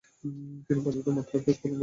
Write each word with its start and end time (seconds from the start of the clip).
তিনি 0.65 0.79
পর্যাপ্ত 0.85 1.07
মাত্রায় 1.09 1.43
পেস 1.45 1.57
বোলিং 1.57 1.71
করতেন। 1.71 1.79